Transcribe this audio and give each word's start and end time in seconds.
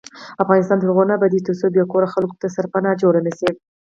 افغانستان 0.43 0.77
تر 0.79 0.87
هغو 0.89 1.03
نه 1.09 1.13
ابادیږي، 1.17 1.45
ترڅو 1.47 1.65
بې 1.75 1.83
کوره 1.91 2.07
خلکو 2.13 2.35
ته 2.41 2.47
سرپناه 2.55 2.99
جوړه 3.01 3.19
نشي. 3.27 3.49